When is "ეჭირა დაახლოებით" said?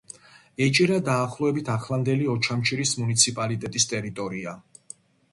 0.67-1.67